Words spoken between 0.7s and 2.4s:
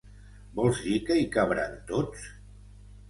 dir que hi cabran tots?